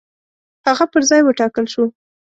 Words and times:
هغه 0.67 0.85
پر 0.91 1.01
ځای 1.09 1.21
وټاکل 1.23 1.65
شو. 1.73 1.85